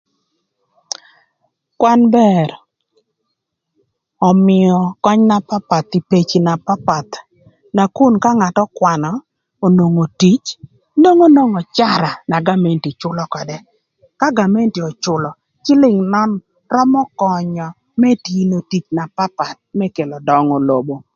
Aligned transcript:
Kwan 1.79 2.01
bër, 2.15 2.49
ömïö 4.29 4.75
köny 5.03 5.21
na 5.29 5.37
papath 5.49 5.93
ï 5.97 6.05
peci 6.09 6.37
na 6.47 6.53
papath, 6.67 7.13
nakun 7.75 8.13
ka 8.23 8.29
ngat 8.37 8.57
ökwanö, 8.65 9.11
onwongo 9.65 10.05
tic, 10.21 10.43
onwongo 10.97 11.25
nwongo 11.35 11.59
öcara, 11.65 12.11
na 12.29 12.37
gamenti 12.47 12.89
cülö 12.99 13.23
ködë, 13.33 13.57
ka 14.19 14.27
gamenti 14.37 14.79
öcülö, 14.89 15.29
cïlïng 15.63 15.99
nön 16.13 16.31
römö 16.73 17.01
könyö 17.19 17.67
më 18.01 18.09
tio 18.25 18.59
tic 18.71 18.85
na 18.97 19.03
papath 19.17 19.59
më 19.77 19.85
kelo 19.95 20.17
döngö 20.27 20.57
lobo. 20.69 20.95